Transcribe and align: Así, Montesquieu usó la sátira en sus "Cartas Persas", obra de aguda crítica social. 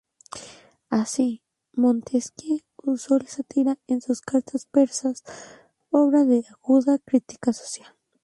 Así, 0.89 1.43
Montesquieu 1.75 2.61
usó 2.77 3.19
la 3.19 3.27
sátira 3.27 3.77
en 3.85 4.01
sus 4.01 4.21
"Cartas 4.21 4.65
Persas", 4.65 5.21
obra 5.91 6.23
de 6.25 6.43
aguda 6.55 6.97
crítica 6.97 7.53
social. 7.53 7.93